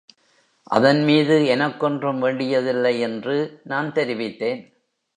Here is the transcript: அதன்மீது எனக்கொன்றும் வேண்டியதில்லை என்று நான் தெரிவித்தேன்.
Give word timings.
அதன்மீது 0.71 1.45
எனக்கொன்றும் 1.45 2.19
வேண்டியதில்லை 2.19 2.99
என்று 2.99 3.37
நான் 3.63 3.93
தெரிவித்தேன். 3.93 4.61